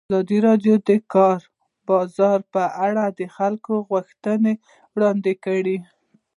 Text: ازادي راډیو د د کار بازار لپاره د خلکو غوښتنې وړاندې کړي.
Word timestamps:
ازادي 0.09 0.37
راډیو 0.47 0.75
د 0.81 0.85
د 0.89 0.91
کار 1.13 1.39
بازار 1.87 2.37
لپاره 2.45 3.03
د 3.19 3.21
خلکو 3.35 3.73
غوښتنې 3.89 4.53
وړاندې 4.95 5.33
کړي. 5.45 5.77